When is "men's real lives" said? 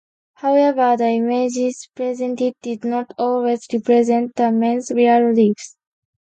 4.51-5.77